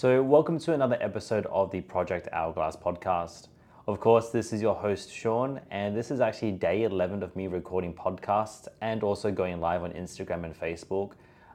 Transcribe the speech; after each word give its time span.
So, 0.00 0.22
welcome 0.22 0.60
to 0.60 0.74
another 0.74 0.96
episode 1.00 1.44
of 1.46 1.72
the 1.72 1.80
Project 1.80 2.28
Hourglass 2.32 2.76
podcast. 2.76 3.48
Of 3.88 3.98
course, 3.98 4.30
this 4.30 4.52
is 4.52 4.62
your 4.62 4.76
host, 4.76 5.12
Sean, 5.12 5.60
and 5.72 5.96
this 5.96 6.12
is 6.12 6.20
actually 6.20 6.52
day 6.52 6.84
11 6.84 7.24
of 7.24 7.34
me 7.34 7.48
recording 7.48 7.92
podcasts 7.92 8.68
and 8.80 9.02
also 9.02 9.32
going 9.32 9.60
live 9.60 9.82
on 9.82 9.90
Instagram 9.94 10.44
and 10.44 10.54
Facebook 10.54 11.14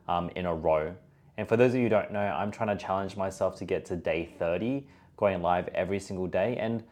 um, 0.09 0.29
in 0.35 0.45
a 0.45 0.53
row. 0.53 0.93
And 1.37 1.47
for 1.47 1.55
those 1.55 1.69
of 1.69 1.77
you 1.77 1.83
who 1.83 1.89
don't 1.89 2.11
know, 2.11 2.19
I'm 2.19 2.51
trying 2.51 2.77
to 2.77 2.85
challenge 2.85 3.15
myself 3.15 3.55
to 3.59 3.63
get 3.63 3.85
to 3.85 3.95
day 3.95 4.33
30, 4.37 4.87
going 5.15 5.41
live 5.41 5.69
every 5.69 6.01
single 6.01 6.27
day. 6.27 6.57
And 6.57 6.83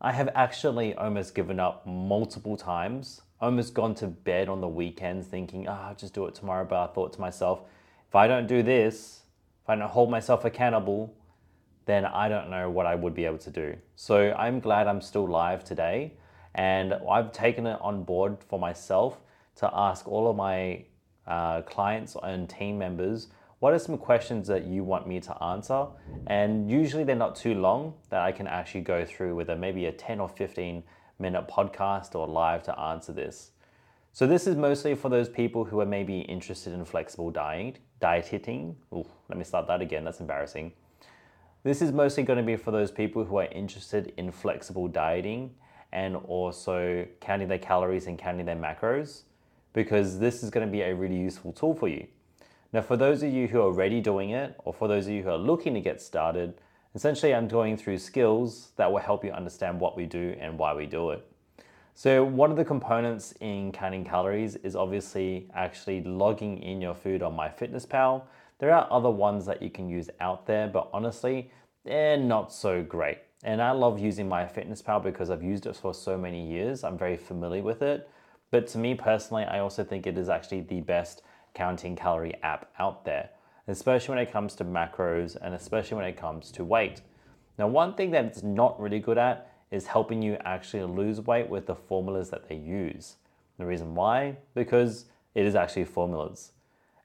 I 0.00 0.10
have 0.10 0.30
actually 0.34 0.92
almost 0.96 1.36
given 1.36 1.60
up 1.60 1.86
multiple 1.86 2.56
times, 2.56 3.22
almost 3.40 3.74
gone 3.74 3.94
to 3.94 4.08
bed 4.08 4.48
on 4.48 4.60
the 4.60 4.66
weekends 4.66 5.28
thinking, 5.28 5.68
ah, 5.68 5.90
oh, 5.92 5.94
just 5.94 6.14
do 6.14 6.26
it 6.26 6.34
tomorrow. 6.34 6.64
But 6.64 6.82
I 6.82 6.92
thought 6.92 7.12
to 7.12 7.20
myself, 7.20 7.60
if 8.08 8.16
I 8.16 8.26
don't 8.26 8.48
do 8.48 8.64
this, 8.64 9.20
if 9.66 9.70
I 9.70 9.74
don't 9.74 9.90
hold 9.90 10.12
myself 10.12 10.44
accountable, 10.44 11.12
then 11.86 12.04
I 12.04 12.28
don't 12.28 12.50
know 12.50 12.70
what 12.70 12.86
I 12.86 12.94
would 12.94 13.14
be 13.14 13.24
able 13.24 13.38
to 13.38 13.50
do. 13.50 13.74
So 13.96 14.32
I'm 14.38 14.60
glad 14.60 14.86
I'm 14.86 15.00
still 15.00 15.26
live 15.26 15.64
today. 15.64 16.12
And 16.54 16.94
I've 17.10 17.32
taken 17.32 17.66
it 17.66 17.76
on 17.80 18.04
board 18.04 18.36
for 18.48 18.60
myself 18.60 19.18
to 19.56 19.68
ask 19.74 20.06
all 20.06 20.30
of 20.30 20.36
my 20.36 20.84
uh, 21.26 21.62
clients 21.62 22.16
and 22.22 22.48
team 22.48 22.78
members 22.78 23.26
what 23.58 23.72
are 23.72 23.78
some 23.80 23.98
questions 23.98 24.46
that 24.46 24.66
you 24.66 24.84
want 24.84 25.08
me 25.08 25.18
to 25.18 25.42
answer? 25.42 25.86
And 26.28 26.70
usually 26.70 27.02
they're 27.02 27.16
not 27.16 27.34
too 27.34 27.54
long 27.54 27.94
that 28.10 28.20
I 28.20 28.30
can 28.30 28.46
actually 28.46 28.82
go 28.82 29.04
through 29.04 29.34
with 29.34 29.48
a 29.48 29.56
maybe 29.56 29.86
a 29.86 29.92
10 29.92 30.20
or 30.20 30.28
15 30.28 30.84
minute 31.18 31.48
podcast 31.48 32.14
or 32.14 32.28
live 32.28 32.62
to 32.64 32.78
answer 32.78 33.12
this. 33.12 33.50
So 34.16 34.26
this 34.26 34.46
is 34.46 34.56
mostly 34.56 34.94
for 34.94 35.10
those 35.10 35.28
people 35.28 35.66
who 35.66 35.78
are 35.78 35.84
maybe 35.84 36.20
interested 36.20 36.72
in 36.72 36.86
flexible 36.86 37.30
diet, 37.30 37.80
dieting. 38.00 38.74
Ooh, 38.94 39.06
let 39.28 39.36
me 39.36 39.44
start 39.44 39.66
that 39.66 39.82
again. 39.82 40.04
That's 40.04 40.20
embarrassing. 40.20 40.72
This 41.64 41.82
is 41.82 41.92
mostly 41.92 42.22
going 42.22 42.38
to 42.38 42.42
be 42.42 42.56
for 42.56 42.70
those 42.70 42.90
people 42.90 43.26
who 43.26 43.36
are 43.36 43.44
interested 43.44 44.14
in 44.16 44.32
flexible 44.32 44.88
dieting 44.88 45.50
and 45.92 46.16
also 46.16 47.06
counting 47.20 47.48
their 47.48 47.58
calories 47.58 48.06
and 48.06 48.18
counting 48.18 48.46
their 48.46 48.56
macros 48.56 49.24
because 49.74 50.18
this 50.18 50.42
is 50.42 50.48
going 50.48 50.66
to 50.66 50.72
be 50.72 50.80
a 50.80 50.94
really 50.94 51.18
useful 51.18 51.52
tool 51.52 51.74
for 51.74 51.88
you. 51.88 52.06
Now, 52.72 52.80
for 52.80 52.96
those 52.96 53.22
of 53.22 53.30
you 53.30 53.48
who 53.48 53.58
are 53.58 53.64
already 53.64 54.00
doing 54.00 54.30
it, 54.30 54.56
or 54.64 54.72
for 54.72 54.88
those 54.88 55.08
of 55.08 55.12
you 55.12 55.24
who 55.24 55.28
are 55.28 55.36
looking 55.36 55.74
to 55.74 55.80
get 55.82 56.00
started, 56.00 56.54
essentially 56.94 57.34
I'm 57.34 57.48
going 57.48 57.76
through 57.76 57.98
skills 57.98 58.70
that 58.76 58.90
will 58.90 58.96
help 58.96 59.26
you 59.26 59.32
understand 59.32 59.78
what 59.78 59.94
we 59.94 60.06
do 60.06 60.34
and 60.40 60.58
why 60.58 60.72
we 60.72 60.86
do 60.86 61.10
it. 61.10 61.22
So, 61.98 62.22
one 62.22 62.50
of 62.50 62.58
the 62.58 62.64
components 62.66 63.32
in 63.40 63.72
counting 63.72 64.04
calories 64.04 64.56
is 64.56 64.76
obviously 64.76 65.48
actually 65.54 66.02
logging 66.02 66.62
in 66.62 66.82
your 66.82 66.92
food 66.92 67.22
on 67.22 67.34
MyFitnessPal. 67.34 68.22
There 68.58 68.70
are 68.70 68.86
other 68.90 69.08
ones 69.08 69.46
that 69.46 69.62
you 69.62 69.70
can 69.70 69.88
use 69.88 70.10
out 70.20 70.44
there, 70.44 70.68
but 70.68 70.90
honestly, 70.92 71.50
they're 71.86 72.18
not 72.18 72.52
so 72.52 72.82
great. 72.82 73.20
And 73.44 73.62
I 73.62 73.70
love 73.70 73.98
using 73.98 74.28
MyFitnessPal 74.28 75.02
because 75.02 75.30
I've 75.30 75.42
used 75.42 75.64
it 75.64 75.74
for 75.74 75.94
so 75.94 76.18
many 76.18 76.46
years. 76.46 76.84
I'm 76.84 76.98
very 76.98 77.16
familiar 77.16 77.62
with 77.62 77.80
it. 77.80 78.10
But 78.50 78.66
to 78.68 78.78
me 78.78 78.94
personally, 78.94 79.44
I 79.44 79.60
also 79.60 79.82
think 79.82 80.06
it 80.06 80.18
is 80.18 80.28
actually 80.28 80.60
the 80.60 80.82
best 80.82 81.22
counting 81.54 81.96
calorie 81.96 82.34
app 82.42 82.70
out 82.78 83.06
there, 83.06 83.30
especially 83.68 84.16
when 84.16 84.22
it 84.22 84.30
comes 84.30 84.54
to 84.56 84.66
macros 84.66 85.38
and 85.40 85.54
especially 85.54 85.96
when 85.96 86.04
it 86.04 86.18
comes 86.18 86.52
to 86.52 86.62
weight. 86.62 87.00
Now, 87.58 87.68
one 87.68 87.94
thing 87.94 88.10
that 88.10 88.26
it's 88.26 88.42
not 88.42 88.78
really 88.78 88.98
good 88.98 89.16
at 89.16 89.50
is 89.70 89.86
helping 89.86 90.22
you 90.22 90.36
actually 90.44 90.84
lose 90.84 91.20
weight 91.20 91.48
with 91.48 91.66
the 91.66 91.74
formulas 91.74 92.30
that 92.30 92.48
they 92.48 92.56
use. 92.56 93.16
The 93.58 93.66
reason 93.66 93.94
why? 93.94 94.36
Because 94.54 95.06
it 95.34 95.44
is 95.44 95.54
actually 95.54 95.84
formulas. 95.84 96.52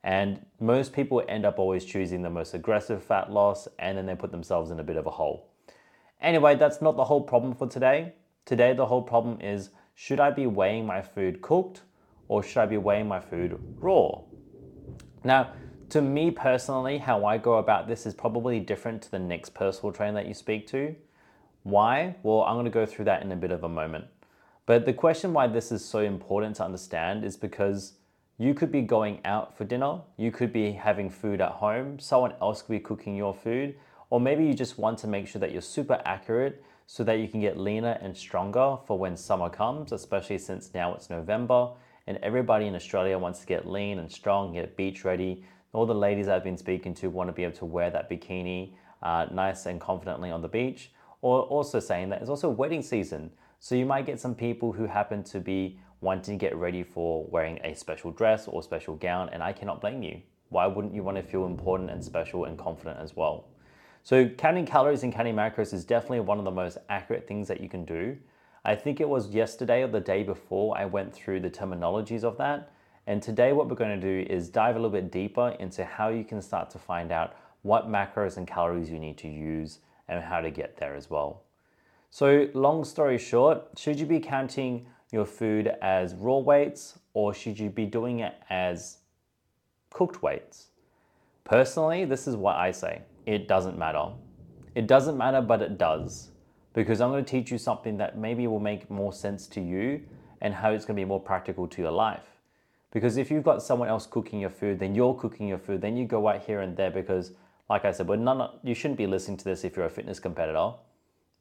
And 0.04 0.46
most 0.60 0.94
people 0.94 1.24
end 1.28 1.46
up 1.46 1.60
always 1.60 1.86
choosing 1.86 2.22
the 2.22 2.30
most 2.30 2.54
aggressive 2.54 3.04
fat 3.04 3.32
loss 3.32 3.68
and 3.78 3.98
then 3.98 4.06
they 4.06 4.16
put 4.16 4.32
themselves 4.32 4.72
in 4.72 4.80
a 4.80 4.84
bit 4.84 4.98
of 4.98 5.06
a 5.06 5.12
hole. 5.12 5.48
Anyway, 6.22 6.56
that's 6.56 6.82
not 6.82 6.96
the 6.96 7.06
whole 7.06 7.22
problem 7.22 7.54
for 7.54 7.68
today. 7.68 8.14
Today, 8.46 8.74
the 8.74 8.86
whole 8.86 9.02
problem 9.02 9.40
is 9.42 9.70
should 9.94 10.20
I 10.20 10.32
be 10.32 10.48
weighing 10.48 10.86
my 10.86 11.02
food 11.02 11.42
cooked 11.42 11.82
or 12.28 12.42
should 12.42 12.58
I 12.60 12.66
be 12.66 12.78
weighing 12.78 13.08
my 13.08 13.20
food 13.20 13.60
raw? 13.78 14.22
Now, 15.24 15.54
to 15.90 16.02
me 16.02 16.32
personally, 16.32 16.98
how 16.98 17.26
I 17.26 17.38
go 17.38 17.56
about 17.56 17.88
this 17.88 18.06
is 18.06 18.14
probably 18.14 18.60
different 18.60 19.02
to 19.04 19.12
the 19.12 19.20
next 19.20 19.54
personal 19.54 19.92
trainer 19.92 20.14
that 20.14 20.28
you 20.28 20.34
speak 20.34 20.66
to. 20.68 20.96
Why? 21.64 22.16
Well, 22.24 22.44
I'm 22.44 22.56
going 22.56 22.66
to 22.66 22.72
go 22.72 22.86
through 22.86 23.06
that 23.06 23.22
in 23.22 23.32
a 23.32 23.36
bit 23.36 23.52
of 23.52 23.64
a 23.64 23.70
moment. 23.70 24.06
But 24.66 24.86
the 24.86 24.94
question 24.94 25.34
why 25.34 25.48
this 25.48 25.72
is 25.72 25.84
so 25.84 26.00
important 26.00 26.56
to 26.58 26.66
understand 26.66 27.24
is 27.24 27.36
because 27.36 27.94
you 28.38 28.54
could 28.54 28.72
be 28.72 28.82
going 28.82 29.20
out 29.26 29.56
for 29.58 29.66
dinner, 29.66 30.02
you 30.18 30.32
could 30.32 30.52
be 30.52 30.72
having 30.72 31.10
food 31.10 31.42
at 31.42 31.52
home, 31.52 32.00
someone 32.00 32.34
else 32.42 32.62
could 32.62 32.72
be 32.72 32.80
cooking 32.80 33.16
your 33.16 33.34
food, 33.34 33.76
or 34.10 34.20
maybe 34.20 34.46
you 34.46 34.54
just 34.54 34.78
want 34.78 34.98
to 35.00 35.08
make 35.08 35.28
sure 35.28 35.40
that 35.40 35.52
you're 35.52 35.62
super 35.62 36.02
accurate 36.06 36.64
so 36.88 37.04
that 37.04 37.20
you 37.20 37.28
can 37.28 37.40
get 37.40 37.58
leaner 37.58 37.98
and 38.02 38.16
stronger 38.16 38.78
for 38.86 38.98
when 38.98 39.16
summer 39.16 39.50
comes, 39.50 39.92
especially 39.92 40.38
since 40.38 40.74
now 40.74 40.94
it's 40.94 41.10
November 41.10 41.70
and 42.08 42.18
everybody 42.24 42.68
in 42.68 42.76
Australia 42.76 43.18
wants 43.18 43.40
to 43.40 43.46
get 43.46 43.68
lean 43.68 44.00
and 44.00 44.12
strong, 44.12 44.54
get 44.54 44.76
beach 44.76 45.06
ready. 45.06 45.46
All 45.74 45.86
the 45.86 45.96
ladies 45.96 46.28
I've 46.28 46.44
been 46.44 46.58
speaking 46.58 46.94
to 46.96 47.10
want 47.10 47.30
to 47.30 47.34
be 47.34 47.44
able 47.44 47.56
to 47.58 47.66
wear 47.66 47.90
that 47.92 48.10
bikini 48.10 48.74
uh, 49.02 49.28
nice 49.32 49.66
and 49.66 49.80
confidently 49.80 50.32
on 50.32 50.42
the 50.42 50.48
beach. 50.48 50.92
Or 51.22 51.44
also 51.44 51.80
saying 51.80 52.10
that 52.10 52.22
it's 52.22 52.30
also 52.30 52.50
wedding 52.50 52.82
season. 52.82 53.32
So 53.60 53.76
you 53.76 53.86
might 53.86 54.06
get 54.06 54.20
some 54.20 54.36
people 54.36 54.72
who 54.72 54.86
happen 54.86 55.24
to 55.26 55.40
be 55.40 55.80
wanting 56.02 56.38
to 56.38 56.46
get 56.46 56.56
ready 56.56 56.84
for 56.84 57.26
wearing 57.28 57.60
a 57.64 57.76
special 57.76 58.12
dress 58.12 58.48
or 58.48 58.64
special 58.64 58.96
gown, 58.96 59.30
and 59.30 59.44
I 59.44 59.54
cannot 59.54 59.82
blame 59.82 60.02
you. 60.02 60.22
Why 60.50 60.66
wouldn't 60.68 60.94
you 60.94 61.04
want 61.04 61.18
to 61.18 61.24
feel 61.24 61.46
important 61.46 61.92
and 61.92 62.04
special 62.04 62.46
and 62.46 62.58
confident 62.58 63.00
as 63.00 63.16
well? 63.16 63.46
So, 64.04 64.28
counting 64.28 64.66
calories 64.66 65.04
and 65.04 65.14
counting 65.14 65.36
macros 65.36 65.74
is 65.74 65.86
definitely 65.86 66.22
one 66.22 66.40
of 66.40 66.44
the 66.44 66.52
most 66.52 66.80
accurate 66.90 67.28
things 67.28 67.48
that 67.48 67.62
you 67.62 67.70
can 67.70 67.86
do. 67.86 68.18
I 68.66 68.76
think 68.76 69.00
it 69.00 69.08
was 69.08 69.30
yesterday 69.30 69.84
or 69.84 69.88
the 69.88 70.00
day 70.00 70.24
before 70.24 70.76
I 70.76 70.86
went 70.86 71.14
through 71.14 71.42
the 71.42 71.50
terminologies 71.52 72.24
of 72.24 72.38
that. 72.38 72.74
And 73.06 73.22
today, 73.22 73.54
what 73.54 73.70
we're 73.70 73.76
going 73.76 74.00
to 74.00 74.26
do 74.26 74.32
is 74.32 74.50
dive 74.50 74.76
a 74.76 74.80
little 74.80 74.90
bit 74.90 75.12
deeper 75.12 75.56
into 75.60 75.86
how 75.86 76.10
you 76.10 76.24
can 76.24 76.42
start 76.42 76.72
to 76.72 76.80
find 76.80 77.12
out 77.12 77.36
what 77.62 77.88
macros 77.88 78.38
and 78.38 78.48
calories 78.48 78.90
you 78.90 78.98
need 78.98 79.20
to 79.20 79.28
use 79.28 79.80
and 80.12 80.24
how 80.24 80.42
to 80.42 80.52
get 80.52 80.78
there 80.78 80.94
as 80.94 81.10
well. 81.10 81.42
So, 82.12 82.50
long 82.54 82.84
story 82.84 83.18
short, 83.18 83.70
should 83.78 84.00
you 84.00 84.06
be 84.06 84.20
counting 84.20 84.86
your 85.12 85.26
food 85.26 85.72
as 85.82 86.14
raw 86.14 86.38
weights 86.38 87.00
or 87.14 87.34
should 87.34 87.58
you 87.58 87.70
be 87.70 87.86
doing 87.86 88.20
it 88.20 88.36
as 88.50 88.98
cooked 89.90 90.22
weights? 90.22 90.68
Personally, 91.46 92.06
this 92.06 92.28
is 92.28 92.36
what 92.36 92.58
I 92.58 92.72
say 92.72 93.02
it 93.26 93.48
doesn't 93.48 93.78
matter. 93.78 94.10
It 94.76 94.88
doesn't 94.88 95.18
matter, 95.18 95.42
but 95.42 95.62
it 95.62 95.78
does 95.78 96.32
because 96.74 97.02
I'm 97.02 97.12
going 97.12 97.24
to 97.24 97.30
teach 97.30 97.52
you 97.52 97.58
something 97.58 97.98
that 97.98 98.18
maybe 98.18 98.48
will 98.48 98.60
make 98.60 98.90
more 98.90 99.12
sense 99.12 99.48
to 99.48 99.62
you 99.62 100.02
and 100.42 100.54
how 100.54 100.72
it's 100.72 100.86
going 100.86 100.96
to 100.96 101.02
be 101.02 101.06
more 101.06 101.20
practical 101.20 101.68
to 101.68 101.82
your 101.82 101.92
life. 101.92 102.24
Because 102.92 103.18
if 103.18 103.32
you've 103.32 103.44
got 103.44 103.62
someone 103.62 103.88
else 103.88 104.06
cooking 104.06 104.40
your 104.40 104.50
food, 104.50 104.80
then 104.80 104.96
you're 104.96 105.14
cooking 105.14 105.48
your 105.48 105.58
food, 105.58 105.82
then 105.82 105.96
you 105.96 106.06
go 106.06 106.28
out 106.28 106.44
here 106.44 106.62
and 106.62 106.76
there 106.76 106.92
because, 106.92 107.32
like 107.72 107.86
I 107.86 107.92
said, 107.94 108.06
but 108.06 108.20
none, 108.20 108.50
you 108.64 108.76
shouldn't 108.76 108.98
be 108.98 109.08
listening 109.08 109.38
to 109.38 109.46
this 109.46 109.64
if 109.64 109.78
you're 109.78 109.86
a 109.86 109.90
fitness 109.90 110.20
competitor. 110.20 110.74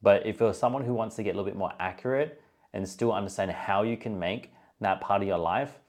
But 0.01 0.25
if 0.25 0.39
you're 0.39 0.53
someone 0.53 0.85
who 0.85 0.93
wants 0.93 1.17
to 1.17 1.23
get 1.23 1.31
a 1.31 1.37
little 1.37 1.43
bit 1.43 1.57
more 1.57 1.73
accurate 1.77 2.41
and 2.71 2.87
still 2.87 3.11
understand 3.11 3.51
how 3.51 3.83
you 3.83 3.97
can 3.97 4.17
make 4.17 4.53
that 4.79 5.01
part 5.01 5.21
of 5.21 5.27
your 5.27 5.37
life, 5.37 5.79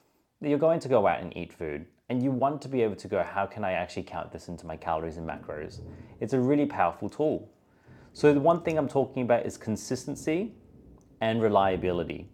you're 0.41 0.59
going 0.59 0.81
to 0.81 0.89
go 0.89 1.07
out 1.07 1.21
and 1.21 1.35
eat 1.37 1.53
food. 1.53 1.85
And 2.09 2.21
you 2.21 2.29
want 2.29 2.61
to 2.63 2.67
be 2.67 2.81
able 2.81 2.97
to 2.97 3.07
go, 3.07 3.23
how 3.23 3.45
can 3.45 3.63
I 3.63 3.71
actually 3.71 4.03
count 4.03 4.33
this 4.33 4.49
into 4.49 4.65
my 4.65 4.75
calories 4.75 5.15
and 5.15 5.25
macros? 5.25 5.79
It's 6.19 6.33
a 6.33 6.39
really 6.41 6.65
powerful 6.65 7.09
tool. 7.09 7.49
So 8.11 8.33
the 8.33 8.41
one 8.41 8.63
thing 8.63 8.77
I'm 8.77 8.89
talking 8.89 9.23
about 9.23 9.45
is 9.45 9.55
consistency 9.55 10.55
and 11.21 11.41
reliability. 11.41 12.27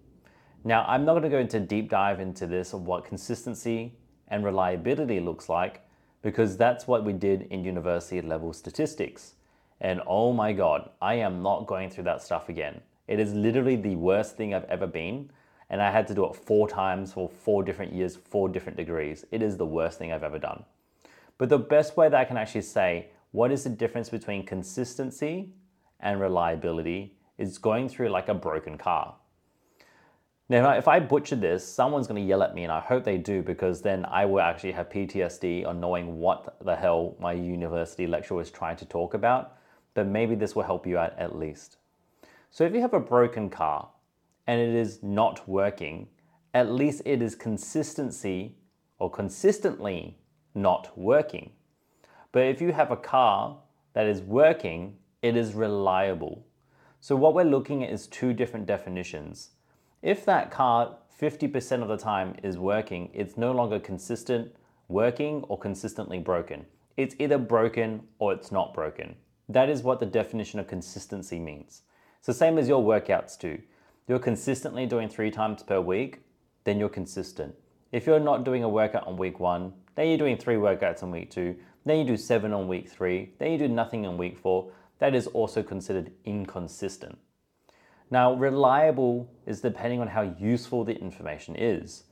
Now, 0.63 0.83
I'm 0.87 1.05
not 1.05 1.11
going 1.11 1.23
to 1.23 1.29
go 1.29 1.37
into 1.37 1.59
deep 1.59 1.91
dive 1.91 2.19
into 2.19 2.47
this 2.47 2.73
of 2.73 2.87
what 2.87 3.05
consistency 3.05 3.99
and 4.29 4.43
reliability 4.43 5.19
looks 5.19 5.47
like 5.47 5.83
because 6.21 6.57
that's 6.57 6.87
what 6.87 7.03
we 7.03 7.13
did 7.13 7.43
in 7.43 7.63
university 7.63 8.21
level 8.21 8.53
statistics. 8.53 9.35
And 9.81 10.01
oh 10.05 10.33
my 10.33 10.51
God, 10.53 10.89
I 11.01 11.15
am 11.15 11.41
not 11.41 11.67
going 11.67 11.89
through 11.89 12.03
that 12.05 12.21
stuff 12.21 12.49
again. 12.49 12.81
It 13.07 13.19
is 13.19 13.33
literally 13.33 13.75
the 13.75 13.95
worst 13.95 14.35
thing 14.35 14.53
I've 14.53 14.65
ever 14.65 14.87
been. 14.87 15.31
And 15.69 15.81
I 15.81 15.91
had 15.91 16.07
to 16.07 16.15
do 16.15 16.25
it 16.25 16.35
four 16.35 16.67
times 16.67 17.13
for 17.13 17.29
four 17.29 17.63
different 17.63 17.93
years, 17.93 18.15
four 18.15 18.49
different 18.49 18.77
degrees. 18.77 19.25
It 19.31 19.41
is 19.41 19.55
the 19.55 19.65
worst 19.65 19.99
thing 19.99 20.11
I've 20.11 20.23
ever 20.23 20.39
done. 20.39 20.63
But 21.37 21.49
the 21.49 21.59
best 21.59 21.95
way 21.95 22.09
that 22.09 22.19
I 22.19 22.25
can 22.25 22.37
actually 22.37 22.61
say 22.61 23.09
what 23.31 23.51
is 23.51 23.63
the 23.63 23.69
difference 23.69 24.09
between 24.09 24.45
consistency 24.45 25.53
and 25.99 26.19
reliability 26.19 27.15
is 27.37 27.57
going 27.57 27.87
through 27.87 28.09
like 28.09 28.27
a 28.27 28.33
broken 28.33 28.77
car. 28.77 29.15
Now, 30.51 30.71
if 30.71 30.87
I 30.87 30.99
butcher 30.99 31.35
this, 31.35 31.63
someone's 31.63 32.07
going 32.07 32.19
to 32.19 32.27
yell 32.27 32.41
at 32.41 32.55
me, 32.55 32.63
and 32.63 32.71
I 32.71 32.79
hope 32.79 33.03
they 33.03 33.19
do 33.19 33.43
because 33.43 33.83
then 33.83 34.03
I 34.05 34.25
will 34.25 34.41
actually 34.41 34.71
have 34.71 34.89
PTSD 34.89 35.67
on 35.67 35.79
knowing 35.79 36.19
what 36.19 36.57
the 36.65 36.75
hell 36.75 37.15
my 37.19 37.33
university 37.33 38.07
lecturer 38.07 38.37
was 38.37 38.49
trying 38.49 38.75
to 38.77 38.85
talk 38.85 39.13
about. 39.13 39.57
But 39.93 40.07
maybe 40.07 40.33
this 40.33 40.55
will 40.55 40.63
help 40.63 40.87
you 40.87 40.97
out 40.97 41.13
at 41.19 41.37
least. 41.37 41.77
So, 42.49 42.63
if 42.63 42.73
you 42.73 42.81
have 42.81 42.95
a 42.95 42.99
broken 42.99 43.51
car 43.51 43.89
and 44.47 44.59
it 44.59 44.73
is 44.73 45.03
not 45.03 45.47
working, 45.47 46.07
at 46.55 46.71
least 46.71 47.03
it 47.05 47.21
is 47.21 47.35
consistency 47.35 48.55
or 48.97 49.11
consistently 49.11 50.17
not 50.55 50.97
working. 50.97 51.51
But 52.31 52.47
if 52.47 52.59
you 52.59 52.71
have 52.71 52.89
a 52.89 52.97
car 52.97 53.59
that 53.93 54.07
is 54.07 54.21
working, 54.21 54.95
it 55.21 55.37
is 55.37 55.53
reliable. 55.53 56.47
So, 57.01 57.15
what 57.15 57.35
we're 57.35 57.43
looking 57.43 57.83
at 57.83 57.91
is 57.91 58.07
two 58.07 58.33
different 58.33 58.65
definitions. 58.65 59.51
If 60.01 60.23
that 60.25 60.49
car 60.49 60.95
50% 61.21 61.81
of 61.81 61.89
the 61.89 61.97
time 61.97 62.35
is 62.41 62.57
working, 62.57 63.09
it's 63.13 63.35
no 63.37 63.51
longer 63.51 63.79
consistent 63.79 64.55
working 64.87 65.43
or 65.49 65.59
consistently 65.59 66.19
broken. 66.19 66.65
It's 66.95 67.15
either 67.19 67.37
broken 67.37 68.03
or 68.17 68.31
it's 68.31 68.49
not 68.49 68.73
broken. 68.73 69.15
That 69.49 69.69
is 69.69 69.83
what 69.83 69.99
the 69.99 70.05
definition 70.05 70.59
of 70.59 70.67
consistency 70.67 71.37
means. 71.37 71.81
The 72.23 72.33
same 72.33 72.57
as 72.57 72.69
your 72.69 72.83
workouts 72.83 73.37
do. 73.37 73.59
You're 74.07 74.19
consistently 74.19 74.85
doing 74.85 75.09
three 75.09 75.31
times 75.31 75.63
per 75.63 75.81
week, 75.81 76.21
then 76.63 76.79
you're 76.79 76.89
consistent. 76.89 77.55
If 77.91 78.05
you're 78.05 78.19
not 78.19 78.45
doing 78.45 78.63
a 78.63 78.69
workout 78.69 79.05
on 79.07 79.17
week 79.17 79.39
one, 79.39 79.73
then 79.95 80.07
you're 80.07 80.17
doing 80.17 80.37
three 80.37 80.55
workouts 80.55 81.03
on 81.03 81.11
week 81.11 81.31
two, 81.31 81.55
then 81.85 81.97
you 81.97 82.05
do 82.05 82.17
seven 82.17 82.53
on 82.53 82.67
week 82.67 82.87
three, 82.87 83.33
then 83.39 83.51
you 83.51 83.57
do 83.57 83.67
nothing 83.67 84.05
on 84.05 84.17
week 84.17 84.37
four, 84.37 84.71
that 84.99 85.15
is 85.15 85.27
also 85.27 85.61
considered 85.61 86.11
inconsistent. 86.23 87.17
Now, 88.11 88.33
reliable 88.33 89.29
is 89.45 89.61
depending 89.61 90.01
on 90.01 90.07
how 90.07 90.33
useful 90.39 90.83
the 90.83 90.99
information 90.99 91.55
is. 91.55 92.05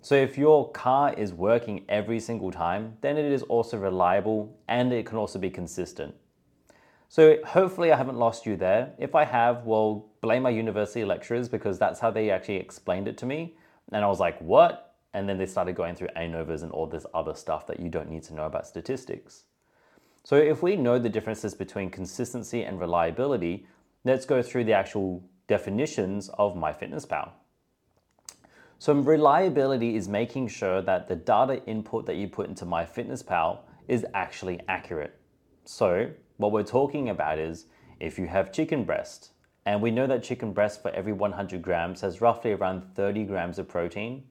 So, 0.00 0.14
if 0.14 0.38
your 0.38 0.70
car 0.70 1.12
is 1.12 1.32
working 1.32 1.84
every 1.88 2.20
single 2.20 2.50
time, 2.50 2.96
then 3.00 3.16
it 3.16 3.30
is 3.30 3.42
also 3.42 3.76
reliable 3.76 4.56
and 4.68 4.92
it 4.92 5.06
can 5.06 5.18
also 5.18 5.38
be 5.38 5.50
consistent. 5.50 6.14
So, 7.08 7.36
hopefully, 7.44 7.92
I 7.92 7.96
haven't 7.96 8.16
lost 8.16 8.46
you 8.46 8.56
there. 8.56 8.92
If 8.98 9.14
I 9.14 9.24
have, 9.24 9.64
well, 9.64 10.06
blame 10.20 10.44
my 10.44 10.50
university 10.50 11.04
lecturers 11.04 11.48
because 11.48 11.78
that's 11.78 12.00
how 12.00 12.10
they 12.10 12.30
actually 12.30 12.56
explained 12.56 13.08
it 13.08 13.18
to 13.18 13.26
me. 13.26 13.56
And 13.92 14.04
I 14.04 14.08
was 14.08 14.20
like, 14.20 14.40
what? 14.40 14.94
And 15.12 15.28
then 15.28 15.36
they 15.36 15.46
started 15.46 15.74
going 15.74 15.96
through 15.96 16.08
ANOVAs 16.16 16.62
and 16.62 16.70
all 16.70 16.86
this 16.86 17.04
other 17.12 17.34
stuff 17.34 17.66
that 17.66 17.80
you 17.80 17.88
don't 17.88 18.08
need 18.08 18.22
to 18.24 18.34
know 18.34 18.46
about 18.46 18.66
statistics. 18.66 19.44
So 20.22 20.36
if 20.36 20.62
we 20.62 20.76
know 20.76 20.98
the 20.98 21.08
differences 21.08 21.54
between 21.54 21.90
consistency 21.90 22.62
and 22.62 22.78
reliability, 22.78 23.66
let's 24.04 24.24
go 24.24 24.42
through 24.42 24.64
the 24.64 24.74
actual 24.74 25.24
definitions 25.50 26.30
of 26.38 26.54
MyFitnessPal. 26.54 27.30
So 28.78 28.94
reliability 28.94 29.96
is 29.96 30.08
making 30.08 30.46
sure 30.46 30.80
that 30.82 31.08
the 31.08 31.16
data 31.16 31.62
input 31.66 32.06
that 32.06 32.14
you 32.14 32.28
put 32.28 32.48
into 32.48 32.64
MyFitnessPal 32.64 33.58
is 33.88 34.06
actually 34.14 34.60
accurate. 34.68 35.18
So 35.64 36.12
what 36.36 36.52
we're 36.52 36.62
talking 36.62 37.08
about 37.08 37.40
is 37.40 37.66
if 37.98 38.16
you 38.16 38.28
have 38.28 38.52
chicken 38.52 38.84
breast, 38.84 39.32
and 39.66 39.82
we 39.82 39.90
know 39.90 40.06
that 40.06 40.22
chicken 40.22 40.52
breast 40.52 40.80
for 40.80 40.92
every 40.92 41.12
100 41.12 41.60
grams 41.60 42.00
has 42.02 42.20
roughly 42.20 42.52
around 42.52 42.94
30 42.94 43.24
grams 43.24 43.58
of 43.58 43.68
protein, 43.68 44.22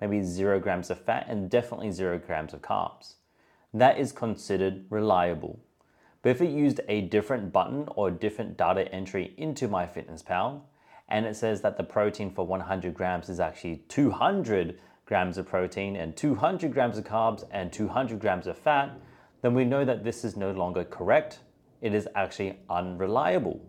maybe 0.00 0.22
zero 0.22 0.60
grams 0.60 0.90
of 0.90 1.00
fat, 1.00 1.26
and 1.28 1.50
definitely 1.50 1.90
zero 1.90 2.18
grams 2.18 2.54
of 2.54 2.62
carbs 2.62 3.16
that 3.74 3.98
is 3.98 4.12
considered 4.12 4.84
reliable. 4.90 5.60
But 6.22 6.30
if 6.30 6.40
it 6.40 6.50
used 6.50 6.80
a 6.88 7.02
different 7.02 7.52
button 7.52 7.88
or 7.94 8.10
different 8.10 8.56
data 8.56 8.92
entry 8.92 9.34
into 9.36 9.68
MyFitnessPal, 9.68 10.62
and 11.08 11.26
it 11.26 11.36
says 11.36 11.60
that 11.62 11.76
the 11.76 11.84
protein 11.84 12.30
for 12.30 12.46
100 12.46 12.94
grams 12.94 13.28
is 13.28 13.40
actually 13.40 13.84
200 13.88 14.78
grams 15.06 15.38
of 15.38 15.46
protein 15.46 15.96
and 15.96 16.16
200 16.16 16.72
grams 16.72 16.98
of 16.98 17.04
carbs 17.04 17.44
and 17.50 17.72
200 17.72 18.20
grams 18.20 18.46
of 18.46 18.58
fat, 18.58 18.90
then 19.40 19.54
we 19.54 19.64
know 19.64 19.84
that 19.84 20.04
this 20.04 20.24
is 20.24 20.36
no 20.36 20.50
longer 20.52 20.84
correct. 20.84 21.40
It 21.80 21.94
is 21.94 22.08
actually 22.14 22.58
unreliable. 22.68 23.64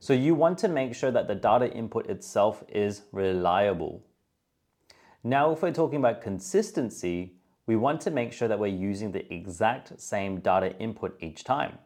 So 0.00 0.12
you 0.12 0.34
want 0.34 0.58
to 0.58 0.68
make 0.68 0.94
sure 0.94 1.10
that 1.10 1.28
the 1.28 1.34
data 1.34 1.72
input 1.72 2.08
itself 2.08 2.62
is 2.68 3.02
reliable. 3.12 4.02
Now, 5.22 5.52
if 5.52 5.62
we're 5.62 5.72
talking 5.72 5.98
about 5.98 6.22
consistency, 6.22 7.34
we 7.66 7.76
want 7.76 8.00
to 8.02 8.10
make 8.10 8.32
sure 8.32 8.48
that 8.48 8.58
we're 8.58 8.66
using 8.66 9.12
the 9.12 9.32
exact 9.32 10.00
same 10.00 10.40
data 10.40 10.76
input 10.78 11.16
each 11.20 11.44
time. 11.44 11.78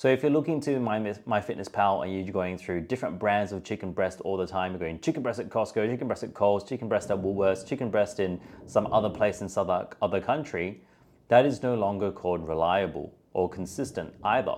So 0.00 0.08
if 0.08 0.22
you're 0.22 0.32
looking 0.32 0.62
to 0.62 0.80
my 0.80 0.98
MyFitnessPal 0.98 2.06
and 2.06 2.14
you're 2.14 2.32
going 2.32 2.56
through 2.56 2.86
different 2.86 3.18
brands 3.18 3.52
of 3.52 3.62
chicken 3.62 3.92
breast 3.92 4.22
all 4.22 4.38
the 4.38 4.46
time, 4.46 4.72
you're 4.72 4.78
going 4.78 4.98
chicken 5.00 5.22
breast 5.22 5.40
at 5.40 5.50
Costco, 5.50 5.90
chicken 5.90 6.06
breast 6.06 6.22
at 6.22 6.32
Coles, 6.32 6.66
chicken 6.66 6.88
breast 6.88 7.10
at 7.10 7.18
Woolworths, 7.18 7.66
chicken 7.66 7.90
breast 7.90 8.18
in 8.18 8.40
some 8.64 8.90
other 8.94 9.10
place 9.10 9.42
in 9.42 9.48
some 9.50 9.68
other 10.00 10.20
country, 10.22 10.80
that 11.28 11.44
is 11.44 11.62
no 11.62 11.74
longer 11.74 12.10
called 12.10 12.48
reliable 12.48 13.14
or 13.34 13.46
consistent 13.50 14.14
either. 14.24 14.54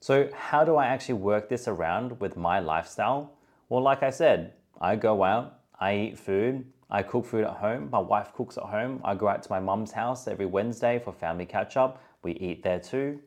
So 0.00 0.30
how 0.32 0.64
do 0.64 0.76
I 0.76 0.86
actually 0.86 1.16
work 1.16 1.50
this 1.50 1.68
around 1.68 2.18
with 2.18 2.38
my 2.38 2.58
lifestyle? 2.58 3.34
Well, 3.68 3.82
like 3.82 4.02
I 4.02 4.08
said, 4.08 4.54
I 4.80 4.96
go 4.96 5.22
out, 5.22 5.58
I 5.78 5.96
eat 5.96 6.18
food, 6.18 6.64
I 6.88 7.02
cook 7.02 7.26
food 7.26 7.44
at 7.44 7.58
home. 7.58 7.90
My 7.90 7.98
wife 7.98 8.32
cooks 8.32 8.56
at 8.56 8.64
home. 8.64 9.02
I 9.04 9.16
go 9.16 9.28
out 9.28 9.42
to 9.42 9.50
my 9.50 9.60
mum's 9.60 9.92
house 9.92 10.26
every 10.26 10.46
Wednesday 10.46 10.98
for 10.98 11.12
family 11.12 11.44
catch 11.44 11.76
up. 11.76 12.02
We 12.22 12.32
eat 12.32 12.62
there 12.62 12.80
too. 12.80 13.20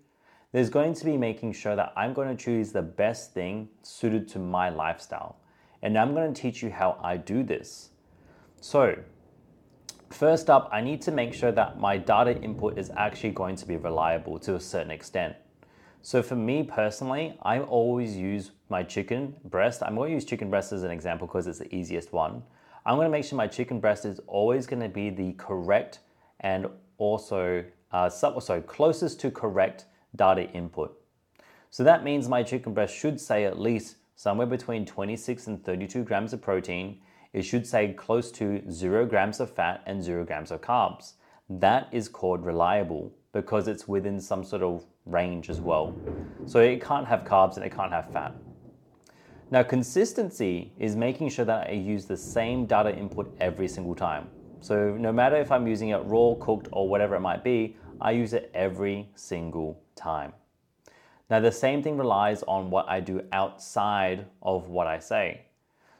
There's 0.51 0.69
going 0.69 0.95
to 0.95 1.05
be 1.05 1.15
making 1.15 1.53
sure 1.53 1.75
that 1.75 1.93
I'm 1.95 2.13
going 2.13 2.35
to 2.35 2.43
choose 2.43 2.71
the 2.71 2.81
best 2.81 3.33
thing 3.33 3.69
suited 3.83 4.27
to 4.29 4.39
my 4.39 4.69
lifestyle. 4.69 5.37
And 5.81 5.97
I'm 5.97 6.13
going 6.15 6.33
to 6.33 6.41
teach 6.41 6.63
you 6.63 6.71
how 6.71 6.99
I 7.03 7.17
do 7.17 7.43
this. 7.43 7.91
So, 8.59 8.97
first 10.09 10.49
up, 10.49 10.67
I 10.71 10.81
need 10.81 11.01
to 11.03 11.11
make 11.11 11.33
sure 11.33 11.51
that 11.51 11.79
my 11.79 11.97
data 11.97 12.35
input 12.41 12.79
is 12.79 12.91
actually 12.97 13.31
going 13.31 13.55
to 13.57 13.67
be 13.67 13.77
reliable 13.77 14.39
to 14.39 14.55
a 14.55 14.59
certain 14.59 14.91
extent. 14.91 15.35
So 16.01 16.23
for 16.23 16.35
me 16.35 16.63
personally, 16.63 17.37
I 17.43 17.59
always 17.59 18.15
use 18.15 18.51
my 18.69 18.83
chicken 18.83 19.35
breast. 19.45 19.83
I'm 19.83 19.95
going 19.95 20.09
to 20.09 20.13
use 20.15 20.25
chicken 20.25 20.49
breast 20.49 20.71
as 20.71 20.83
an 20.83 20.91
example 20.91 21.27
because 21.27 21.45
it's 21.45 21.59
the 21.59 21.73
easiest 21.75 22.13
one. 22.13 22.41
I'm 22.85 22.95
going 22.95 23.05
to 23.05 23.11
make 23.11 23.25
sure 23.25 23.37
my 23.37 23.47
chicken 23.47 23.79
breast 23.79 24.05
is 24.05 24.19
always 24.25 24.65
going 24.65 24.81
to 24.81 24.89
be 24.89 25.09
the 25.09 25.33
correct 25.33 25.99
and 26.39 26.67
also 26.97 27.63
uh, 27.91 28.09
so 28.09 28.61
closest 28.65 29.19
to 29.19 29.31
correct 29.31 29.85
data 30.15 30.49
input. 30.51 30.99
So 31.69 31.83
that 31.83 32.03
means 32.03 32.27
my 32.27 32.43
chicken 32.43 32.73
breast 32.73 32.95
should 32.95 33.19
say 33.19 33.45
at 33.45 33.59
least 33.59 33.97
somewhere 34.15 34.47
between 34.47 34.85
26 34.85 35.47
and 35.47 35.63
32 35.63 36.03
grams 36.03 36.33
of 36.33 36.41
protein. 36.41 36.99
It 37.31 37.43
should 37.43 37.65
say 37.67 37.93
close 37.93 38.31
to 38.33 38.61
0 38.71 39.05
grams 39.05 39.39
of 39.39 39.53
fat 39.53 39.83
and 39.85 40.03
0 40.03 40.25
grams 40.25 40.51
of 40.51 40.61
carbs. 40.61 41.13
That 41.49 41.87
is 41.91 42.09
called 42.09 42.45
reliable 42.45 43.13
because 43.33 43.67
it's 43.67 43.87
within 43.87 44.19
some 44.19 44.43
sort 44.43 44.63
of 44.63 44.85
range 45.05 45.49
as 45.49 45.61
well. 45.61 45.95
So 46.45 46.59
it 46.59 46.83
can't 46.83 47.07
have 47.07 47.23
carbs 47.23 47.55
and 47.55 47.65
it 47.65 47.75
can't 47.75 47.91
have 47.91 48.11
fat. 48.11 48.35
Now, 49.51 49.63
consistency 49.63 50.71
is 50.77 50.95
making 50.95 51.29
sure 51.29 51.45
that 51.45 51.67
I 51.67 51.71
use 51.71 52.05
the 52.05 52.17
same 52.17 52.65
data 52.67 52.95
input 52.95 53.35
every 53.39 53.67
single 53.67 53.95
time. 53.95 54.27
So, 54.61 54.95
no 54.95 55.11
matter 55.11 55.37
if 55.37 55.51
I'm 55.51 55.65
using 55.65 55.89
it 55.89 56.01
raw, 56.05 56.35
cooked, 56.39 56.67
or 56.71 56.87
whatever 56.87 57.15
it 57.15 57.21
might 57.21 57.43
be, 57.43 57.75
I 57.99 58.11
use 58.11 58.33
it 58.33 58.51
every 58.53 59.09
single 59.15 59.81
time. 59.99 60.33
Now, 61.29 61.39
the 61.39 61.51
same 61.51 61.83
thing 61.83 61.97
relies 61.97 62.41
on 62.43 62.71
what 62.71 62.89
I 62.89 62.99
do 62.99 63.21
outside 63.31 64.25
of 64.41 64.69
what 64.69 64.87
I 64.87 64.97
say. 64.97 65.41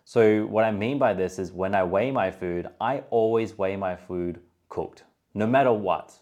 So, 0.05 0.45
what 0.45 0.65
I 0.65 0.71
mean 0.71 0.97
by 0.97 1.13
this 1.13 1.37
is 1.37 1.51
when 1.51 1.75
I 1.75 1.83
weigh 1.83 2.09
my 2.09 2.31
food, 2.31 2.67
I 2.81 3.03
always 3.11 3.57
weigh 3.57 3.75
my 3.75 3.95
food 3.95 4.39
cooked, 4.69 5.03
no 5.33 5.45
matter 5.45 5.71
what, 5.71 6.13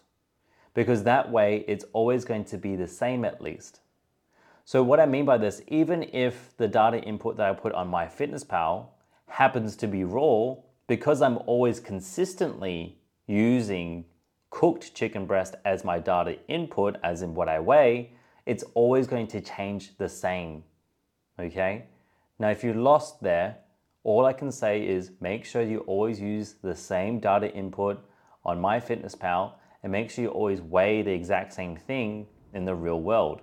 because 0.74 1.04
that 1.04 1.30
way 1.30 1.64
it's 1.66 1.84
always 1.92 2.24
going 2.24 2.44
to 2.44 2.58
be 2.58 2.76
the 2.76 2.86
same 2.88 3.24
at 3.24 3.40
least. 3.40 3.80
So 4.68 4.82
what 4.82 5.00
I 5.00 5.06
mean 5.06 5.24
by 5.24 5.38
this, 5.38 5.62
even 5.68 6.02
if 6.12 6.54
the 6.58 6.68
data 6.68 6.98
input 6.98 7.38
that 7.38 7.48
I 7.48 7.54
put 7.54 7.72
on 7.72 7.88
my 7.88 8.04
MyFitnessPal 8.04 8.86
happens 9.26 9.76
to 9.76 9.86
be 9.86 10.04
raw, 10.04 10.56
because 10.86 11.22
I'm 11.22 11.38
always 11.46 11.80
consistently 11.80 12.98
using 13.26 14.04
cooked 14.50 14.94
chicken 14.94 15.26
breast 15.26 15.54
as 15.64 15.84
my 15.84 15.98
data 15.98 16.38
input, 16.48 16.96
as 17.02 17.22
in 17.22 17.34
what 17.34 17.48
I 17.48 17.60
weigh, 17.60 18.12
it's 18.46 18.64
always 18.74 19.06
going 19.06 19.26
to 19.28 19.40
change 19.40 19.96
the 19.98 20.08
same. 20.08 20.64
Okay? 21.38 21.84
Now, 22.38 22.50
if 22.50 22.64
you 22.64 22.72
lost 22.72 23.22
there, 23.22 23.58
all 24.04 24.24
I 24.24 24.32
can 24.32 24.50
say 24.50 24.86
is 24.86 25.10
make 25.20 25.44
sure 25.44 25.62
you 25.62 25.80
always 25.80 26.20
use 26.20 26.54
the 26.62 26.74
same 26.74 27.20
data 27.20 27.52
input 27.52 28.02
on 28.44 28.58
MyFitnessPal 28.58 29.52
and 29.82 29.92
make 29.92 30.10
sure 30.10 30.24
you 30.24 30.30
always 30.30 30.60
weigh 30.60 31.02
the 31.02 31.12
exact 31.12 31.52
same 31.52 31.76
thing 31.76 32.26
in 32.54 32.64
the 32.64 32.74
real 32.74 33.00
world. 33.00 33.42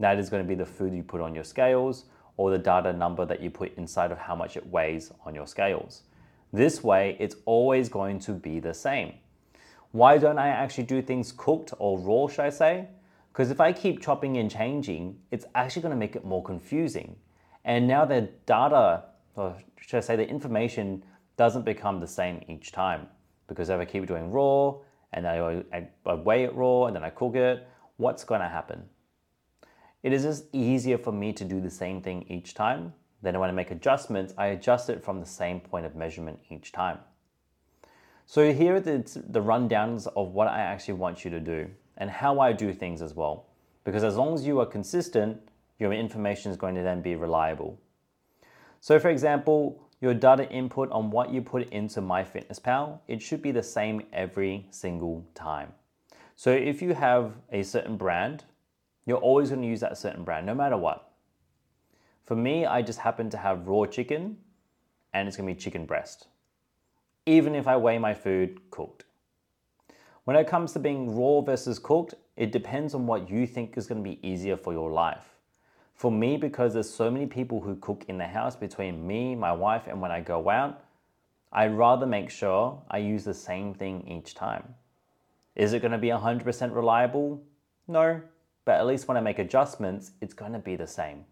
That 0.00 0.18
is 0.18 0.30
going 0.30 0.42
to 0.42 0.48
be 0.48 0.54
the 0.54 0.66
food 0.66 0.94
you 0.94 1.02
put 1.02 1.20
on 1.20 1.34
your 1.34 1.44
scales 1.44 2.06
or 2.36 2.50
the 2.50 2.58
data 2.58 2.92
number 2.92 3.24
that 3.24 3.40
you 3.40 3.50
put 3.50 3.76
inside 3.76 4.12
of 4.12 4.18
how 4.18 4.34
much 4.34 4.56
it 4.56 4.66
weighs 4.66 5.12
on 5.24 5.34
your 5.34 5.46
scales. 5.46 6.02
This 6.52 6.82
way, 6.82 7.16
it's 7.18 7.36
always 7.44 7.88
going 7.88 8.18
to 8.20 8.32
be 8.32 8.60
the 8.60 8.74
same. 8.74 9.14
Why 9.96 10.18
don't 10.18 10.38
I 10.38 10.48
actually 10.48 10.84
do 10.84 11.00
things 11.00 11.32
cooked 11.32 11.72
or 11.78 11.98
raw, 11.98 12.28
should 12.28 12.44
I 12.44 12.50
say? 12.50 12.88
Because 13.32 13.50
if 13.50 13.62
I 13.62 13.72
keep 13.72 14.02
chopping 14.02 14.36
and 14.36 14.50
changing, 14.50 15.18
it's 15.30 15.46
actually 15.54 15.80
going 15.80 15.94
to 15.94 15.96
make 15.96 16.14
it 16.14 16.22
more 16.22 16.42
confusing. 16.42 17.16
And 17.64 17.88
now 17.88 18.04
the 18.04 18.28
data, 18.44 19.04
or 19.36 19.56
should 19.80 19.96
I 19.96 20.00
say 20.00 20.16
the 20.16 20.28
information, 20.28 21.02
doesn't 21.38 21.64
become 21.64 21.98
the 21.98 22.06
same 22.06 22.42
each 22.46 22.72
time. 22.72 23.06
Because 23.46 23.70
if 23.70 23.80
I 23.80 23.86
keep 23.86 24.06
doing 24.06 24.30
raw, 24.30 24.74
and 25.14 25.26
I, 25.26 25.62
I, 25.72 25.88
I 26.04 26.12
weigh 26.12 26.44
it 26.44 26.54
raw, 26.54 26.84
and 26.88 26.94
then 26.94 27.02
I 27.02 27.08
cook 27.08 27.34
it, 27.34 27.66
what's 27.96 28.22
going 28.22 28.42
to 28.42 28.48
happen? 28.48 28.82
It 30.02 30.12
is 30.12 30.24
just 30.24 30.44
easier 30.52 30.98
for 30.98 31.12
me 31.12 31.32
to 31.32 31.44
do 31.46 31.58
the 31.58 31.70
same 31.70 32.02
thing 32.02 32.26
each 32.28 32.52
time. 32.52 32.92
Then 33.22 33.38
when 33.38 33.48
I 33.48 33.52
make 33.54 33.70
adjustments, 33.70 34.34
I 34.36 34.48
adjust 34.48 34.90
it 34.90 35.02
from 35.02 35.20
the 35.20 35.26
same 35.26 35.58
point 35.58 35.86
of 35.86 35.96
measurement 35.96 36.38
each 36.50 36.72
time. 36.72 36.98
So 38.26 38.52
here 38.52 38.74
are 38.74 38.80
the, 38.80 38.98
the 39.28 39.40
rundowns 39.40 40.08
of 40.16 40.32
what 40.32 40.48
I 40.48 40.60
actually 40.60 40.94
want 40.94 41.24
you 41.24 41.30
to 41.30 41.40
do 41.40 41.70
and 41.96 42.10
how 42.10 42.40
I 42.40 42.52
do 42.52 42.72
things 42.72 43.00
as 43.00 43.14
well. 43.14 43.46
Because 43.84 44.02
as 44.02 44.16
long 44.16 44.34
as 44.34 44.44
you 44.44 44.58
are 44.58 44.66
consistent, 44.66 45.40
your 45.78 45.92
information 45.92 46.50
is 46.50 46.56
going 46.56 46.74
to 46.74 46.82
then 46.82 47.02
be 47.02 47.14
reliable. 47.14 47.78
So, 48.80 48.98
for 48.98 49.10
example, 49.10 49.80
your 50.00 50.12
data 50.12 50.50
input 50.50 50.90
on 50.90 51.10
what 51.10 51.30
you 51.30 51.40
put 51.40 51.70
into 51.70 52.00
MyFitnessPal, 52.00 52.98
it 53.06 53.22
should 53.22 53.42
be 53.42 53.52
the 53.52 53.62
same 53.62 54.02
every 54.12 54.66
single 54.70 55.24
time. 55.34 55.72
So, 56.34 56.50
if 56.50 56.82
you 56.82 56.94
have 56.94 57.34
a 57.52 57.62
certain 57.62 57.96
brand, 57.96 58.44
you're 59.06 59.18
always 59.18 59.50
going 59.50 59.62
to 59.62 59.68
use 59.68 59.80
that 59.80 59.96
certain 59.96 60.24
brand 60.24 60.46
no 60.46 60.54
matter 60.54 60.76
what. 60.76 61.12
For 62.24 62.34
me, 62.34 62.66
I 62.66 62.82
just 62.82 62.98
happen 62.98 63.30
to 63.30 63.36
have 63.36 63.68
raw 63.68 63.86
chicken 63.86 64.36
and 65.14 65.28
it's 65.28 65.36
going 65.36 65.48
to 65.48 65.54
be 65.54 65.60
chicken 65.60 65.86
breast, 65.86 66.26
even 67.26 67.54
if 67.54 67.66
I 67.66 67.76
weigh 67.76 67.98
my 67.98 68.14
food 68.14 68.60
cooked. 68.70 69.04
When 70.24 70.36
it 70.36 70.46
comes 70.46 70.72
to 70.72 70.78
being 70.78 71.16
raw 71.16 71.40
versus 71.40 71.78
cooked, 71.78 72.14
it 72.36 72.52
depends 72.52 72.94
on 72.94 73.06
what 73.06 73.28
you 73.28 73.46
think 73.46 73.76
is 73.76 73.86
going 73.86 74.02
to 74.02 74.08
be 74.08 74.26
easier 74.26 74.56
for 74.56 74.72
your 74.72 74.90
life. 74.90 75.36
For 75.94 76.10
me, 76.12 76.36
because 76.36 76.74
there's 76.74 76.90
so 76.90 77.10
many 77.10 77.26
people 77.26 77.60
who 77.60 77.76
cook 77.76 78.04
in 78.08 78.18
the 78.18 78.26
house 78.26 78.54
between 78.54 79.06
me, 79.06 79.34
my 79.34 79.52
wife, 79.52 79.86
and 79.86 80.00
when 80.00 80.10
I 80.10 80.20
go 80.20 80.48
out, 80.48 80.84
I'd 81.52 81.76
rather 81.76 82.06
make 82.06 82.28
sure 82.28 82.82
I 82.90 82.98
use 82.98 83.24
the 83.24 83.34
same 83.34 83.72
thing 83.72 84.06
each 84.06 84.34
time. 84.34 84.74
Is 85.54 85.72
it 85.72 85.80
going 85.80 85.92
to 85.92 85.98
be 85.98 86.08
100% 86.08 86.74
reliable? 86.74 87.42
No, 87.88 88.20
but 88.66 88.74
at 88.74 88.86
least 88.86 89.08
when 89.08 89.16
I 89.16 89.20
make 89.20 89.38
adjustments, 89.38 90.10
it's 90.20 90.34
going 90.34 90.52
to 90.52 90.58
be 90.58 90.76
the 90.76 90.86
same. 90.86 91.24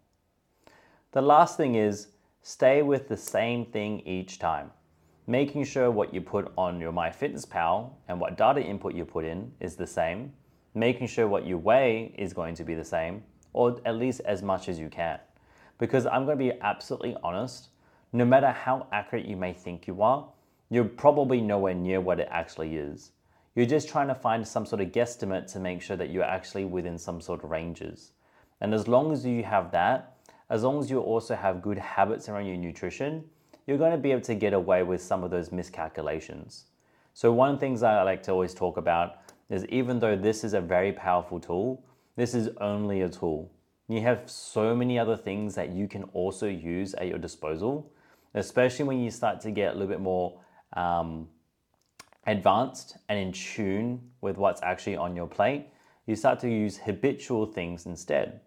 The 1.11 1.21
last 1.21 1.57
thing 1.57 1.75
is 1.75 2.07
stay 2.41 2.81
with 2.81 3.07
the 3.07 3.17
same 3.17 3.65
thing 3.65 3.99
each 3.99 4.39
time. 4.39 4.71
Making 5.27 5.63
sure 5.63 5.89
what 5.89 6.13
you 6.13 6.21
put 6.21 6.51
on 6.55 6.79
your 6.79 6.91
MyFitnessPal 6.91 7.91
and 8.07 8.19
what 8.19 8.37
data 8.37 8.61
input 8.61 8.93
you 8.93 9.05
put 9.05 9.25
in 9.25 9.51
is 9.59 9.75
the 9.75 9.87
same. 9.87 10.31
Making 10.75 11.07
sure 11.07 11.27
what 11.27 11.45
you 11.45 11.57
weigh 11.57 12.13
is 12.17 12.31
going 12.31 12.53
to 12.55 12.63
be 12.63 12.75
the 12.75 12.85
same 12.85 13.23
or 13.51 13.79
at 13.85 13.95
least 13.95 14.19
as 14.25 14.43
much 14.43 14.69
as 14.69 14.77
you 14.77 14.89
can. 14.89 15.17
Because 15.79 16.05
I'm 16.05 16.25
going 16.25 16.37
to 16.37 16.43
be 16.43 16.59
absolutely 16.61 17.15
honest, 17.23 17.69
no 18.13 18.23
matter 18.23 18.51
how 18.51 18.87
accurate 18.91 19.25
you 19.25 19.35
may 19.35 19.53
think 19.53 19.87
you 19.87 20.01
are, 20.01 20.27
you're 20.69 20.83
probably 20.83 21.41
nowhere 21.41 21.73
near 21.73 22.01
what 22.01 22.19
it 22.19 22.27
actually 22.29 22.75
is. 22.75 23.11
You're 23.55 23.65
just 23.65 23.89
trying 23.89 24.09
to 24.09 24.15
find 24.15 24.45
some 24.45 24.65
sort 24.65 24.81
of 24.81 24.89
guesstimate 24.89 25.51
to 25.53 25.59
make 25.59 25.81
sure 25.81 25.97
that 25.97 26.11
you're 26.11 26.23
actually 26.23 26.65
within 26.65 26.97
some 26.97 27.19
sort 27.19 27.43
of 27.43 27.49
ranges. 27.49 28.11
And 28.61 28.73
as 28.73 28.87
long 28.87 29.11
as 29.11 29.25
you 29.25 29.43
have 29.43 29.71
that, 29.71 30.17
as 30.49 30.63
long 30.63 30.79
as 30.79 30.91
you 30.91 30.99
also 30.99 31.35
have 31.35 31.61
good 31.61 31.77
habits 31.79 32.29
around 32.29 32.45
your 32.45 32.57
nutrition, 32.57 33.23
you're 33.67 33.77
going 33.77 33.91
to 33.91 33.97
be 33.97 34.11
able 34.11 34.21
to 34.21 34.35
get 34.35 34.53
away 34.53 34.83
with 34.83 35.01
some 35.01 35.23
of 35.23 35.31
those 35.31 35.51
miscalculations. 35.51 36.65
So, 37.13 37.31
one 37.31 37.49
of 37.49 37.55
the 37.55 37.59
things 37.59 37.83
I 37.83 38.01
like 38.03 38.23
to 38.23 38.31
always 38.31 38.53
talk 38.53 38.77
about 38.77 39.17
is 39.49 39.65
even 39.67 39.99
though 39.99 40.15
this 40.15 40.43
is 40.43 40.53
a 40.53 40.61
very 40.61 40.91
powerful 40.91 41.39
tool, 41.39 41.83
this 42.15 42.33
is 42.33 42.49
only 42.59 43.01
a 43.01 43.09
tool. 43.09 43.51
You 43.87 44.01
have 44.01 44.29
so 44.29 44.75
many 44.75 44.97
other 44.97 45.15
things 45.15 45.55
that 45.55 45.69
you 45.69 45.87
can 45.87 46.03
also 46.13 46.47
use 46.47 46.93
at 46.95 47.07
your 47.07 47.19
disposal, 47.19 47.91
especially 48.33 48.85
when 48.85 48.99
you 48.99 49.11
start 49.11 49.39
to 49.41 49.51
get 49.51 49.69
a 49.69 49.73
little 49.73 49.87
bit 49.87 49.99
more 49.99 50.39
um, 50.73 51.27
advanced 52.25 52.97
and 53.09 53.19
in 53.19 53.31
tune 53.31 54.01
with 54.21 54.37
what's 54.37 54.61
actually 54.63 54.95
on 54.95 55.15
your 55.15 55.27
plate. 55.27 55.67
You 56.07 56.15
start 56.15 56.39
to 56.39 56.49
use 56.49 56.77
habitual 56.77 57.45
things 57.45 57.85
instead. 57.85 58.41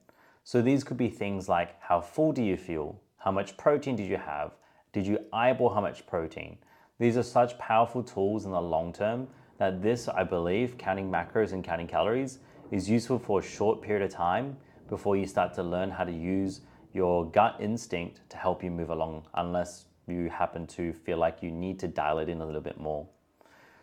So 0.44 0.62
these 0.62 0.82
could 0.82 0.96
be 0.96 1.08
things 1.08 1.48
like 1.48 1.80
how 1.80 2.00
full 2.00 2.32
do 2.32 2.42
you 2.42 2.56
feel? 2.56 3.00
How 3.18 3.30
much 3.30 3.56
protein 3.56 3.96
did 3.96 4.08
you 4.08 4.16
have? 4.16 4.52
Did 4.92 5.06
you 5.06 5.18
eyeball 5.32 5.70
how 5.70 5.80
much 5.80 6.06
protein? 6.06 6.58
These 6.98 7.16
are 7.16 7.22
such 7.22 7.58
powerful 7.58 8.02
tools 8.02 8.44
in 8.44 8.50
the 8.50 8.60
long 8.60 8.92
term 8.92 9.28
that 9.58 9.82
this, 9.82 10.08
I 10.08 10.24
believe, 10.24 10.78
counting 10.78 11.10
macros 11.10 11.52
and 11.52 11.62
counting 11.62 11.86
calories 11.86 12.38
is 12.70 12.88
useful 12.88 13.18
for 13.18 13.40
a 13.40 13.42
short 13.42 13.82
period 13.82 14.02
of 14.02 14.10
time 14.10 14.56
before 14.88 15.16
you 15.16 15.26
start 15.26 15.52
to 15.54 15.62
learn 15.62 15.90
how 15.90 16.04
to 16.04 16.12
use 16.12 16.62
your 16.92 17.30
gut 17.30 17.56
instinct 17.60 18.20
to 18.30 18.36
help 18.36 18.64
you 18.64 18.70
move 18.70 18.90
along, 18.90 19.26
unless 19.34 19.86
you 20.06 20.30
happen 20.30 20.66
to 20.66 20.92
feel 20.92 21.18
like 21.18 21.42
you 21.42 21.50
need 21.50 21.78
to 21.78 21.88
dial 21.88 22.18
it 22.18 22.28
in 22.28 22.40
a 22.40 22.46
little 22.46 22.60
bit 22.60 22.80
more. 22.80 23.06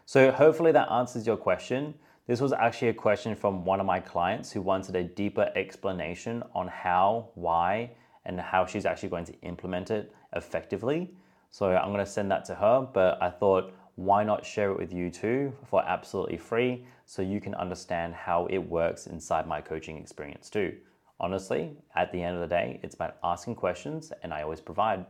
So, 0.06 0.32
hopefully, 0.32 0.72
that 0.72 0.92
answers 0.92 1.26
your 1.26 1.38
question. 1.38 1.94
This 2.28 2.42
was 2.42 2.54
actually 2.54 2.90
a 2.90 2.94
question 2.94 3.36
from 3.36 3.64
one 3.66 3.80
of 3.80 3.86
my 3.86 4.00
clients 4.00 4.52
who 4.52 4.62
wanted 4.62 4.96
a 4.96 5.04
deeper 5.04 5.52
explanation 5.56 6.44
on 6.56 6.68
how, 6.68 7.30
why, 7.36 7.92
and 8.25 8.39
how 8.39 8.65
she's 8.65 8.86
actually 8.86 9.10
going 9.10 9.25
to 9.25 9.34
implement 9.41 9.91
it 9.91 10.13
effectively. 10.34 11.13
So, 11.51 11.75
I'm 11.75 11.91
going 11.94 12.03
to 12.03 12.12
send 12.12 12.32
that 12.32 12.46
to 12.46 12.55
her, 12.55 12.88
but 12.94 13.22
I 13.22 13.29
thought, 13.29 13.74
why 13.96 14.24
not 14.24 14.46
share 14.46 14.72
it 14.72 14.77
with 14.77 14.94
you 14.94 15.10
too 15.10 15.53
for 15.63 15.84
absolutely 15.88 16.38
free 16.38 16.86
so 17.05 17.22
you 17.22 17.39
can 17.39 17.55
understand 17.55 18.13
how 18.13 18.46
it 18.48 18.58
works 18.58 19.08
inside 19.08 19.48
my 19.48 19.62
coaching 19.62 19.98
experience 19.98 20.50
too. 20.50 20.75
Honestly, 21.20 21.72
at 21.96 22.12
the 22.12 22.22
end 22.22 22.36
of 22.36 22.41
the 22.41 22.48
day, 22.48 22.79
it's 22.84 22.96
about 22.96 23.15
asking 23.24 23.55
questions 23.55 24.12
and 24.22 24.34
I 24.34 24.41
always 24.41 24.60
provide. 24.60 25.05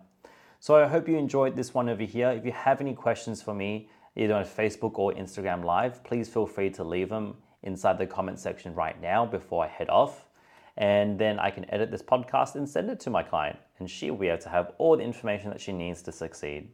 So 0.60 0.76
I 0.76 0.88
hope 0.88 1.08
you 1.08 1.18
enjoyed 1.18 1.56
this 1.56 1.74
one 1.74 1.90
over 1.90 2.04
here. 2.04 2.30
If 2.30 2.46
you 2.46 2.52
have 2.52 2.80
any 2.80 2.94
questions 2.94 3.42
for 3.42 3.54
me, 3.54 3.90
either 4.16 4.36
on 4.36 4.46
Facebook 4.46 5.00
or 5.00 5.14
Instagram 5.14 5.64
Live, 5.64 6.04
please 6.04 6.30
feel 6.30 6.46
free 6.46 6.70
to 6.72 6.84
leave 6.84 7.10
them 7.10 7.36
inside 7.64 7.98
the 7.98 8.06
comment 8.06 8.40
section 8.40 8.74
right 8.76 9.00
now 9.02 9.26
before 9.26 9.66
I 9.66 9.68
head 9.68 9.90
off. 9.90 10.25
And 10.78 11.18
then 11.18 11.40
I 11.40 11.52
can 11.52 11.70
edit 11.74 11.92
this 11.92 12.02
podcast 12.02 12.56
and 12.56 12.68
send 12.68 12.90
it 12.90 13.00
to 13.02 13.10
my 13.10 13.24
client, 13.24 13.58
and 13.80 13.90
she'll 13.90 14.16
be 14.16 14.28
able 14.28 14.42
to 14.42 14.50
have 14.50 14.74
all 14.78 14.98
the 14.98 15.04
information 15.04 15.50
that 15.52 15.62
she 15.62 15.72
needs 15.72 16.02
to 16.04 16.12
succeed. 16.12 16.70